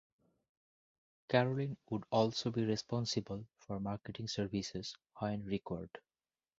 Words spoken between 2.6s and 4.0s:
responsible for